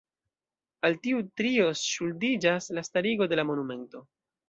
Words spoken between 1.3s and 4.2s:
trio ŝuldiĝas la starigo de la monumento.